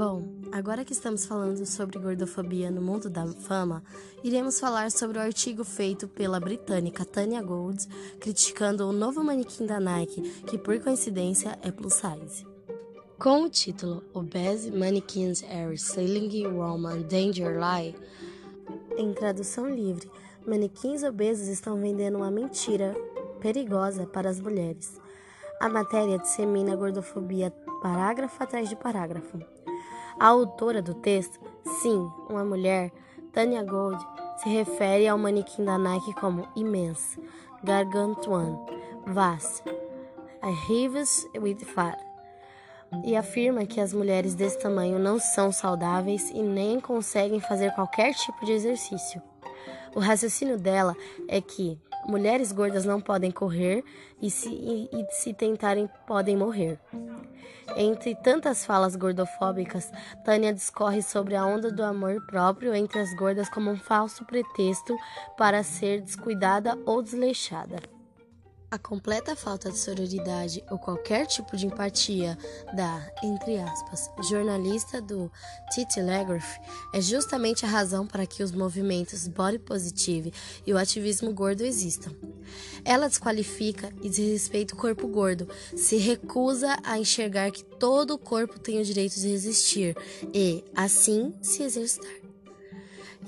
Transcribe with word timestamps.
Bom, 0.00 0.26
agora 0.50 0.82
que 0.82 0.94
estamos 0.94 1.26
falando 1.26 1.66
sobre 1.66 1.98
gordofobia 1.98 2.70
no 2.70 2.80
mundo 2.80 3.10
da 3.10 3.26
fama, 3.26 3.84
iremos 4.24 4.58
falar 4.58 4.90
sobre 4.90 5.18
o 5.18 5.20
artigo 5.20 5.62
feito 5.62 6.08
pela 6.08 6.40
britânica 6.40 7.04
Tanya 7.04 7.42
Gold 7.42 7.86
criticando 8.18 8.88
o 8.88 8.94
novo 8.94 9.22
manequim 9.22 9.66
da 9.66 9.78
Nike, 9.78 10.22
que 10.46 10.56
por 10.56 10.80
coincidência 10.80 11.58
é 11.62 11.70
plus 11.70 11.92
size. 11.92 12.46
Com 13.18 13.42
o 13.42 13.50
título 13.50 14.02
Obese 14.14 14.70
Mannequins 14.70 15.44
Are 15.44 15.76
Selling 15.76 16.46
Roman 16.46 17.02
Danger 17.02 17.58
Lie, 17.60 17.94
em 18.96 19.12
tradução 19.12 19.68
livre, 19.68 20.10
manequins 20.46 21.02
obesos 21.02 21.46
estão 21.46 21.78
vendendo 21.78 22.16
uma 22.16 22.30
mentira 22.30 22.96
perigosa 23.38 24.06
para 24.06 24.30
as 24.30 24.40
mulheres. 24.40 24.98
A 25.60 25.68
matéria 25.68 26.18
dissemina 26.18 26.72
a 26.72 26.76
gordofobia 26.76 27.52
parágrafo 27.82 28.42
atrás 28.42 28.66
de 28.66 28.76
parágrafo. 28.76 29.59
A 30.20 30.26
autora 30.26 30.82
do 30.82 30.92
texto, 30.92 31.40
sim, 31.80 32.12
uma 32.28 32.44
mulher, 32.44 32.92
Tanya 33.32 33.62
Gold, 33.64 33.98
se 34.36 34.50
refere 34.50 35.08
ao 35.08 35.16
manequim 35.16 35.64
da 35.64 35.78
Nike 35.78 36.12
como 36.12 36.46
imenso, 36.54 37.18
gargantuan, 37.64 38.58
vast, 39.06 39.64
arrives 40.42 41.26
with 41.34 41.60
fat, 41.60 41.98
e 43.02 43.16
afirma 43.16 43.64
que 43.64 43.80
as 43.80 43.94
mulheres 43.94 44.34
desse 44.34 44.58
tamanho 44.58 44.98
não 44.98 45.18
são 45.18 45.50
saudáveis 45.50 46.28
e 46.28 46.42
nem 46.42 46.78
conseguem 46.78 47.40
fazer 47.40 47.72
qualquer 47.74 48.12
tipo 48.12 48.44
de 48.44 48.52
exercício. 48.52 49.22
O 49.94 50.00
raciocínio 50.00 50.58
dela 50.58 50.94
é 51.28 51.40
que 51.40 51.80
mulheres 52.10 52.52
gordas 52.52 52.84
não 52.84 53.00
podem 53.00 53.30
correr 53.30 53.84
e 54.20 54.30
se, 54.30 54.48
e, 54.48 54.90
e 54.92 55.06
se 55.12 55.32
tentarem 55.32 55.88
podem 56.06 56.36
morrer. 56.36 56.78
Entre 57.76 58.14
tantas 58.16 58.66
falas 58.66 58.96
gordofóbicas, 58.96 59.90
Tânia 60.24 60.52
discorre 60.52 61.02
sobre 61.02 61.36
a 61.36 61.46
onda 61.46 61.70
do 61.70 61.84
amor 61.84 62.20
próprio 62.26 62.74
entre 62.74 62.98
as 62.98 63.14
gordas 63.14 63.48
como 63.48 63.70
um 63.70 63.78
falso 63.78 64.24
pretexto 64.24 64.96
para 65.38 65.62
ser 65.62 66.00
descuidada 66.00 66.76
ou 66.84 67.00
desleixada. 67.00 67.99
A 68.72 68.78
completa 68.78 69.34
falta 69.34 69.68
de 69.68 69.76
sororidade 69.76 70.62
ou 70.70 70.78
qualquer 70.78 71.26
tipo 71.26 71.56
de 71.56 71.66
empatia 71.66 72.38
da, 72.72 73.04
entre 73.20 73.58
aspas, 73.58 74.08
jornalista 74.28 75.02
do 75.02 75.28
The 75.74 75.84
Telegraph 75.86 76.56
é 76.94 77.00
justamente 77.00 77.66
a 77.66 77.68
razão 77.68 78.06
para 78.06 78.24
que 78.26 78.44
os 78.44 78.52
movimentos 78.52 79.26
body 79.26 79.58
positive 79.58 80.32
e 80.64 80.72
o 80.72 80.78
ativismo 80.78 81.32
gordo 81.32 81.64
existam. 81.64 82.12
Ela 82.84 83.08
desqualifica 83.08 83.92
e 84.02 84.08
desrespeita 84.08 84.74
o 84.74 84.78
corpo 84.78 85.08
gordo, 85.08 85.48
se 85.74 85.96
recusa 85.96 86.78
a 86.84 86.96
enxergar 86.96 87.50
que 87.50 87.64
todo 87.64 88.14
o 88.14 88.18
corpo 88.18 88.56
tem 88.60 88.80
o 88.80 88.84
direito 88.84 89.18
de 89.18 89.32
existir 89.32 89.96
e, 90.32 90.62
assim, 90.76 91.34
se 91.42 91.64
exercitar. 91.64 92.19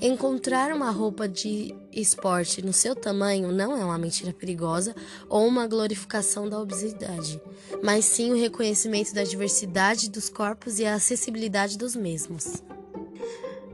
Encontrar 0.01 0.73
uma 0.73 0.89
roupa 0.89 1.29
de 1.29 1.73
esporte 1.91 2.61
no 2.61 2.73
seu 2.73 2.95
tamanho 2.95 3.51
não 3.51 3.77
é 3.77 3.85
uma 3.85 3.97
mentira 3.97 4.33
perigosa 4.33 4.95
ou 5.29 5.47
uma 5.47 5.67
glorificação 5.67 6.49
da 6.49 6.59
obesidade, 6.59 7.41
mas 7.81 8.03
sim 8.05 8.31
o 8.31 8.35
reconhecimento 8.37 9.13
da 9.13 9.23
diversidade 9.23 10.09
dos 10.09 10.29
corpos 10.29 10.79
e 10.79 10.85
a 10.85 10.95
acessibilidade 10.95 11.77
dos 11.77 11.95
mesmos. 11.95 12.61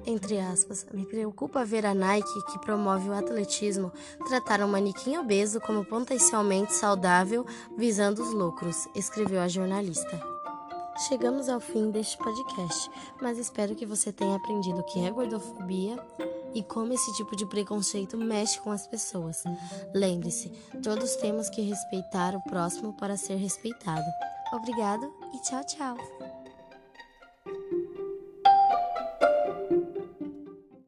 Entre 0.05 0.39
aspas, 0.39 0.85
me 0.93 1.05
preocupa 1.05 1.65
ver 1.65 1.85
a 1.85 1.93
Nike, 1.93 2.45
que 2.51 2.59
promove 2.59 3.09
o 3.09 3.13
atletismo, 3.13 3.91
tratar 4.27 4.61
um 4.61 4.67
manequim 4.67 5.17
obeso 5.17 5.59
como 5.59 5.85
potencialmente 5.85 6.73
saudável 6.73 7.45
visando 7.77 8.21
os 8.21 8.33
lucros, 8.33 8.87
escreveu 8.95 9.39
a 9.39 9.47
jornalista. 9.47 10.38
Chegamos 11.07 11.47
ao 11.47 11.61
fim 11.61 11.91
deste 11.91 12.17
podcast, 12.17 12.91
mas 13.21 13.37
espero 13.37 13.73
que 13.73 13.85
você 13.85 14.11
tenha 14.11 14.35
aprendido 14.35 14.81
o 14.81 14.83
que 14.83 14.99
é 14.99 15.09
gordofobia 15.09 15.97
e 16.53 16.61
como 16.61 16.91
esse 16.91 17.13
tipo 17.15 17.35
de 17.37 17.45
preconceito 17.45 18.17
mexe 18.17 18.59
com 18.59 18.71
as 18.71 18.85
pessoas. 18.85 19.43
Lembre-se, 19.93 20.49
todos 20.83 21.15
temos 21.15 21.49
que 21.49 21.61
respeitar 21.61 22.35
o 22.35 22.41
próximo 22.41 22.93
para 22.93 23.15
ser 23.15 23.35
respeitado. 23.35 24.05
Obrigado 24.51 25.09
e 25.33 25.41
tchau, 25.41 25.63
tchau! 25.63 26.38